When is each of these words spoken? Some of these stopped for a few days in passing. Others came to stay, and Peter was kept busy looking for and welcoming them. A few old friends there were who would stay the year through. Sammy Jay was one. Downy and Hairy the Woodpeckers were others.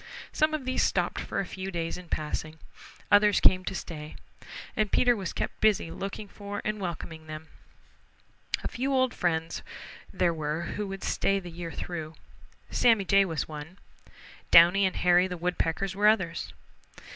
Some 0.31 0.55
of 0.55 0.65
these 0.65 0.81
stopped 0.81 1.21
for 1.21 1.39
a 1.39 1.45
few 1.45 1.69
days 1.69 1.95
in 1.95 2.09
passing. 2.09 2.57
Others 3.11 3.39
came 3.39 3.63
to 3.65 3.75
stay, 3.75 4.15
and 4.75 4.91
Peter 4.91 5.15
was 5.15 5.31
kept 5.31 5.61
busy 5.61 5.91
looking 5.91 6.27
for 6.27 6.59
and 6.65 6.79
welcoming 6.81 7.27
them. 7.27 7.49
A 8.63 8.67
few 8.67 8.91
old 8.91 9.13
friends 9.13 9.61
there 10.11 10.33
were 10.33 10.63
who 10.73 10.87
would 10.87 11.03
stay 11.03 11.39
the 11.39 11.51
year 11.51 11.71
through. 11.71 12.15
Sammy 12.71 13.05
Jay 13.05 13.25
was 13.25 13.47
one. 13.47 13.77
Downy 14.49 14.87
and 14.87 14.95
Hairy 14.95 15.27
the 15.27 15.37
Woodpeckers 15.37 15.95
were 15.95 16.07
others. 16.07 16.51